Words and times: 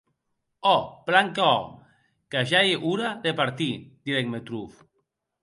Òc, 0.69 0.87
plan 1.09 1.29
que 1.35 1.43
òc; 1.49 1.67
que 2.31 2.43
ja 2.53 2.63
ei 2.71 2.73
ora 2.93 3.13
de 3.27 3.35
partir, 3.43 3.71
didec 4.09 4.35
Metrov. 4.35 4.83